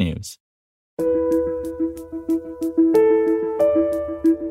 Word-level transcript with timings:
technews. 0.00 0.38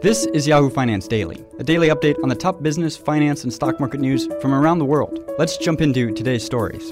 This 0.01 0.25
is 0.27 0.47
Yahoo 0.47 0.69
Finance 0.69 1.07
Daily, 1.07 1.43
a 1.59 1.63
daily 1.63 1.89
update 1.89 2.15
on 2.23 2.29
the 2.29 2.35
top 2.35 2.63
business, 2.63 2.95
finance, 2.95 3.43
and 3.43 3.53
stock 3.53 3.79
market 3.79 3.99
news 3.99 4.29
from 4.41 4.53
around 4.53 4.79
the 4.79 4.85
world. 4.85 5.19
Let's 5.37 5.57
jump 5.57 5.81
into 5.81 6.13
today's 6.13 6.45
stories. 6.45 6.87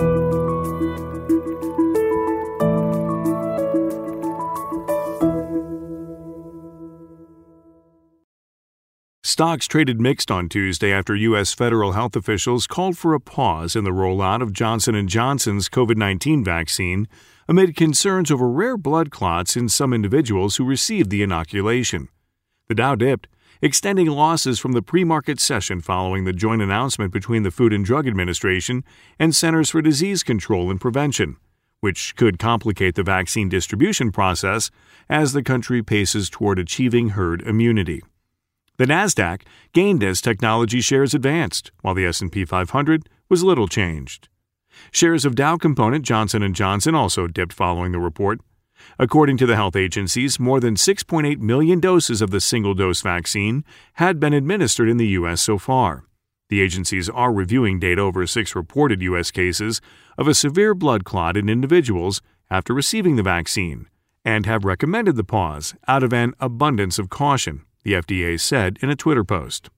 Stocks 9.24 9.68
traded 9.68 10.02
mixed 10.02 10.31
on 10.31 10.50
Tuesday 10.50 10.92
after 10.92 11.16
U.S. 11.16 11.53
federal 11.53 11.92
health 11.92 12.16
officials 12.16 12.66
called 12.66 12.98
for 12.98 13.14
a 13.14 13.20
pause 13.20 13.76
in 13.76 13.84
the 13.84 13.92
rollout 13.92 14.42
of 14.42 14.52
Johnson 14.52 15.08
& 15.08 15.09
Johnson's 15.09 15.70
COVID-19 15.70 16.44
vaccine 16.44 17.08
amid 17.48 17.76
concerns 17.76 18.30
over 18.30 18.50
rare 18.50 18.78
blood 18.78 19.09
clots 19.09 19.56
in 19.56 19.70
some 19.70 19.94
individuals 19.94 20.58
who 20.58 20.66
received 20.66 21.09
the 21.09 21.23
inoculation. 21.23 22.09
The 22.67 22.76
Dow 22.76 22.95
dipped, 22.95 23.28
extending 23.62 24.08
losses 24.08 24.59
from 24.59 24.73
the 24.73 24.81
pre-market 24.81 25.40
session 25.40 25.81
following 25.81 26.25
the 26.25 26.34
joint 26.34 26.62
announcement 26.62 27.14
between 27.14 27.44
the 27.44 27.52
Food 27.52 27.73
and 27.73 27.86
Drug 27.86 28.08
Administration 28.08 28.84
and 29.18 29.36
Centers 29.36 29.70
for 29.70 29.81
Disease 29.81 30.23
Control 30.23 30.70
and 30.70 30.80
Prevention, 30.81 31.38
which 31.80 32.16
could 32.16 32.40
complicate 32.40 32.95
the 32.95 33.03
vaccine 33.03 33.50
distribution 33.50 34.12
process 34.12 34.70
as 35.09 35.34
the 35.34 35.44
country 35.44 35.81
paces 35.81 36.30
toward 36.30 36.59
achieving 36.59 37.09
herd 37.09 37.42
immunity. 37.42 38.03
The 38.78 38.86
Nasdaq 38.86 39.42
gained 39.73 40.03
as 40.03 40.22
technology 40.22 40.81
shares 40.81 41.14
advanced, 41.16 41.72
while 41.81 41.95
the 41.95 42.06
S&P 42.06 42.45
500 42.45 43.09
was 43.30 43.44
little 43.44 43.68
changed. 43.68 44.30
Shares 44.92 45.25
of 45.25 45.36
Dow 45.36 45.58
component 45.58 46.06
Johnson 46.06 46.53
& 46.53 46.53
Johnson 46.53 46.95
also 46.95 47.28
dipped 47.28 47.53
following 47.53 47.92
the 47.92 48.00
report. 48.00 48.39
According 49.00 49.38
to 49.38 49.45
the 49.45 49.56
health 49.56 49.75
agencies, 49.75 50.39
more 50.39 50.59
than 50.59 50.75
6.8 50.75 51.39
million 51.39 51.80
doses 51.80 52.22
of 52.22 52.31
the 52.31 52.42
single-dose 52.42 53.02
vaccine 53.02 53.64
had 53.94 54.19
been 54.19 54.34
administered 54.34 54.89
in 54.89 54.97
the 54.97 55.08
US 55.08 55.42
so 55.42 55.58
far. 55.58 56.03
The 56.50 56.61
agencies 56.61 57.09
are 57.09 57.34
reviewing 57.34 57.80
data 57.80 58.02
over 58.02 58.25
six 58.25 58.56
reported 58.56 59.02
U.S. 59.02 59.31
cases 59.31 59.81
of 60.17 60.28
a 60.28 60.34
severe 60.34 60.73
blood 60.73 61.03
clot 61.03 61.36
in 61.36 61.50
individuals 61.50 62.22
after 62.50 62.73
receiving 62.73 63.17
the 63.17 63.23
vaccine 63.23 63.88
and 64.23 64.45
have 64.45 64.66
recommended 64.66 65.16
the 65.16 65.23
pause 65.23 65.75
out 65.88 66.03
of 66.03 66.14
an 66.14 66.34
abundance 66.39 67.00
of 67.00 67.09
caution 67.09 67.64
the 67.84 67.94
FDA 67.94 68.39
said 68.39 68.78
in 68.81 68.89
a 68.89 68.95
Twitter 68.95 69.23
post. 69.23 69.69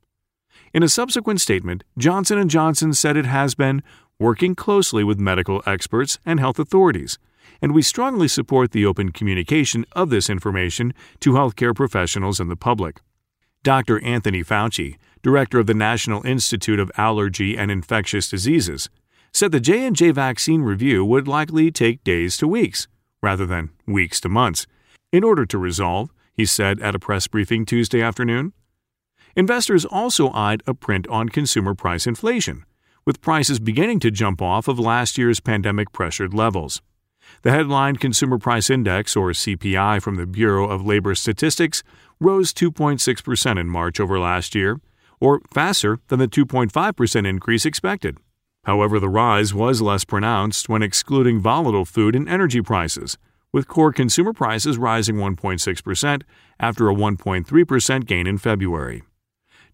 In 0.73 0.83
a 0.83 0.89
subsequent 0.89 1.41
statement, 1.41 1.83
Johnson 1.97 2.47
& 2.47 2.49
Johnson 2.49 2.93
said 2.93 3.17
it 3.17 3.25
has 3.25 3.55
been 3.55 3.83
working 4.19 4.53
closely 4.55 5.03
with 5.03 5.19
medical 5.19 5.63
experts 5.65 6.19
and 6.25 6.39
health 6.39 6.59
authorities, 6.59 7.17
and 7.61 7.73
we 7.73 7.81
strongly 7.81 8.27
support 8.27 8.71
the 8.71 8.85
open 8.85 9.11
communication 9.11 9.85
of 9.93 10.09
this 10.09 10.29
information 10.29 10.93
to 11.19 11.31
healthcare 11.31 11.75
professionals 11.75 12.39
and 12.39 12.51
the 12.51 12.55
public. 12.55 12.99
Dr. 13.63 14.03
Anthony 14.03 14.43
Fauci, 14.43 14.97
director 15.21 15.59
of 15.59 15.67
the 15.67 15.73
National 15.73 16.25
Institute 16.25 16.79
of 16.79 16.91
Allergy 16.97 17.57
and 17.57 17.71
Infectious 17.71 18.29
Diseases, 18.29 18.89
said 19.33 19.51
the 19.51 19.59
J&J 19.59 20.11
vaccine 20.11 20.61
review 20.61 21.05
would 21.05 21.27
likely 21.27 21.71
take 21.71 22.03
days 22.03 22.37
to 22.37 22.47
weeks 22.47 22.87
rather 23.21 23.45
than 23.45 23.69
weeks 23.85 24.19
to 24.21 24.29
months 24.29 24.65
in 25.11 25.23
order 25.23 25.45
to 25.45 25.57
resolve 25.57 26.11
he 26.39 26.45
said 26.45 26.79
at 26.79 26.95
a 26.95 26.99
press 26.99 27.27
briefing 27.27 27.65
Tuesday 27.65 28.01
afternoon. 28.01 28.53
Investors 29.35 29.83
also 29.83 30.31
eyed 30.31 30.63
a 30.65 30.73
print 30.73 31.05
on 31.09 31.27
consumer 31.27 31.75
price 31.75 32.07
inflation, 32.07 32.63
with 33.09 33.21
prices 33.21 33.57
beginning 33.57 33.99
to 33.99 34.11
jump 34.11 34.39
off 34.39 34.67
of 34.67 34.77
last 34.77 35.17
year's 35.17 35.39
pandemic 35.39 35.91
pressured 35.91 36.31
levels. 36.31 36.79
The 37.41 37.49
headline 37.49 37.95
Consumer 37.95 38.37
Price 38.37 38.69
Index, 38.69 39.15
or 39.15 39.31
CPI, 39.31 39.99
from 39.99 40.13
the 40.13 40.27
Bureau 40.27 40.69
of 40.69 40.85
Labor 40.85 41.15
Statistics 41.15 41.81
rose 42.19 42.53
2.6% 42.53 43.59
in 43.59 43.67
March 43.67 43.99
over 43.99 44.19
last 44.19 44.53
year, 44.53 44.79
or 45.19 45.41
faster 45.51 45.97
than 46.09 46.19
the 46.19 46.27
2.5% 46.27 47.27
increase 47.27 47.65
expected. 47.65 48.19
However, 48.65 48.99
the 48.99 49.09
rise 49.09 49.55
was 49.55 49.81
less 49.81 50.05
pronounced 50.05 50.69
when 50.69 50.83
excluding 50.83 51.39
volatile 51.39 51.85
food 51.85 52.15
and 52.15 52.29
energy 52.29 52.61
prices, 52.61 53.17
with 53.51 53.67
core 53.67 53.91
consumer 53.91 54.33
prices 54.33 54.77
rising 54.77 55.15
1.6% 55.15 56.21
after 56.59 56.87
a 56.87 56.93
1.3% 56.93 58.05
gain 58.05 58.27
in 58.27 58.37
February. 58.37 59.01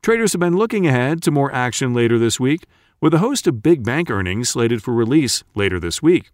Traders 0.02 0.32
have 0.32 0.40
been 0.40 0.56
looking 0.56 0.88
ahead 0.88 1.22
to 1.24 1.32
more 1.32 1.52
action 1.52 1.94
later 1.94 2.18
this 2.18 2.40
week, 2.40 2.66
with 3.02 3.14
a 3.14 3.20
host 3.20 3.48
of 3.48 3.62
big 3.62 3.84
bank 3.84 4.10
earnings 4.10 4.50
slated 4.50 4.82
for 4.84 4.94
release 4.94 5.44
later 5.54 5.80
this 5.80 6.02
week. 6.02 6.32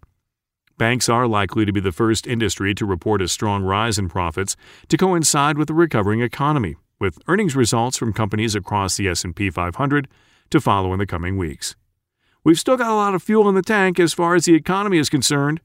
Banks 0.78 1.08
are 1.08 1.26
likely 1.26 1.64
to 1.64 1.72
be 1.72 1.80
the 1.80 1.92
first 1.92 2.26
industry 2.26 2.74
to 2.74 2.86
report 2.86 3.22
a 3.22 3.28
strong 3.28 3.62
rise 3.62 3.98
in 3.98 4.08
profits 4.08 4.56
to 4.88 4.96
coincide 4.96 5.58
with 5.58 5.70
a 5.70 5.74
recovering 5.74 6.20
economy, 6.20 6.76
with 6.98 7.18
earnings 7.28 7.54
results 7.54 7.96
from 7.96 8.12
companies 8.12 8.54
across 8.54 8.96
the 8.96 9.08
S&P 9.08 9.50
500 9.50 10.08
to 10.50 10.60
follow 10.60 10.92
in 10.92 10.98
the 10.98 11.06
coming 11.06 11.36
weeks. 11.36 11.76
We've 12.44 12.58
still 12.58 12.76
got 12.76 12.90
a 12.90 12.94
lot 12.94 13.14
of 13.14 13.22
fuel 13.22 13.48
in 13.48 13.54
the 13.54 13.62
tank 13.62 14.00
as 14.00 14.14
far 14.14 14.34
as 14.34 14.46
the 14.46 14.54
economy 14.54 14.98
is 14.98 15.08
concerned, 15.08 15.60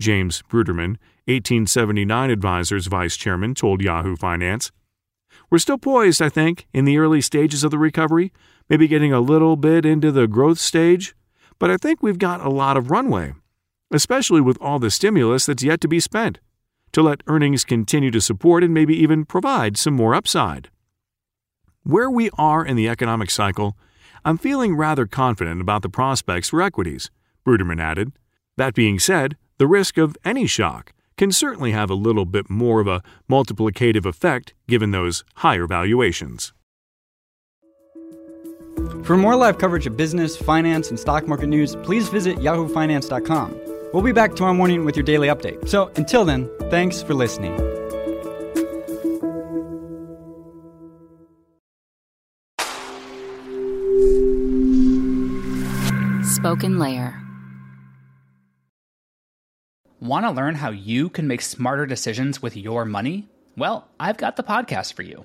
James 0.00 0.42
Bruderman, 0.50 0.98
1879 1.26 2.30
Advisors 2.30 2.86
vice 2.86 3.16
chairman, 3.16 3.54
told 3.54 3.82
Yahoo 3.82 4.16
Finance. 4.16 4.70
We're 5.50 5.58
still 5.58 5.78
poised, 5.78 6.20
I 6.20 6.28
think, 6.28 6.66
in 6.72 6.84
the 6.84 6.98
early 6.98 7.20
stages 7.20 7.64
of 7.64 7.70
the 7.70 7.78
recovery, 7.78 8.32
maybe 8.68 8.88
getting 8.88 9.12
a 9.12 9.20
little 9.20 9.56
bit 9.56 9.84
into 9.84 10.12
the 10.12 10.26
growth 10.26 10.58
stage, 10.58 11.14
but 11.58 11.70
I 11.70 11.76
think 11.76 12.02
we've 12.02 12.18
got 12.18 12.44
a 12.44 12.50
lot 12.50 12.76
of 12.76 12.90
runway, 12.90 13.34
especially 13.90 14.40
with 14.40 14.58
all 14.60 14.78
the 14.78 14.90
stimulus 14.90 15.46
that's 15.46 15.62
yet 15.62 15.80
to 15.80 15.88
be 15.88 16.00
spent, 16.00 16.38
to 16.92 17.02
let 17.02 17.22
earnings 17.26 17.64
continue 17.64 18.10
to 18.10 18.20
support 18.20 18.62
and 18.62 18.72
maybe 18.72 18.96
even 18.96 19.24
provide 19.24 19.76
some 19.76 19.94
more 19.94 20.14
upside. 20.14 20.70
Where 21.82 22.10
we 22.10 22.30
are 22.36 22.64
in 22.64 22.76
the 22.76 22.88
economic 22.88 23.30
cycle, 23.30 23.76
I'm 24.24 24.38
feeling 24.38 24.76
rather 24.76 25.06
confident 25.06 25.60
about 25.60 25.82
the 25.82 25.88
prospects 25.88 26.50
for 26.50 26.60
equities, 26.60 27.10
Bruderman 27.46 27.80
added. 27.80 28.12
That 28.56 28.74
being 28.74 28.98
said, 28.98 29.36
the 29.58 29.66
risk 29.66 29.96
of 29.96 30.16
any 30.24 30.46
shock 30.46 30.92
can 31.16 31.32
certainly 31.32 31.72
have 31.72 31.90
a 31.90 31.94
little 31.94 32.24
bit 32.24 32.48
more 32.48 32.80
of 32.80 32.86
a 32.86 33.02
multiplicative 33.28 34.06
effect 34.06 34.54
given 34.68 34.90
those 34.90 35.24
higher 35.36 35.66
valuations. 35.66 36.52
For 39.04 39.16
more 39.16 39.36
live 39.36 39.58
coverage 39.58 39.86
of 39.86 39.96
business, 39.96 40.36
finance, 40.36 40.90
and 40.90 41.00
stock 41.00 41.26
market 41.26 41.46
news, 41.46 41.76
please 41.76 42.08
visit 42.08 42.36
yahoofinance.com. 42.38 43.60
We'll 43.92 44.02
be 44.02 44.12
back 44.12 44.34
tomorrow 44.34 44.54
morning 44.54 44.84
with 44.84 44.96
your 44.96 45.04
daily 45.04 45.28
update. 45.28 45.66
So 45.68 45.90
until 45.96 46.24
then, 46.24 46.50
thanks 46.70 47.02
for 47.02 47.14
listening. 47.14 47.56
SpokenLayer. 56.38 57.24
Want 60.00 60.26
to 60.26 60.30
learn 60.30 60.54
how 60.54 60.70
you 60.70 61.08
can 61.08 61.26
make 61.26 61.40
smarter 61.40 61.86
decisions 61.86 62.40
with 62.40 62.56
your 62.56 62.84
money? 62.84 63.28
Well, 63.56 63.88
I've 63.98 64.16
got 64.16 64.36
the 64.36 64.44
podcast 64.44 64.92
for 64.92 65.02
you. 65.02 65.24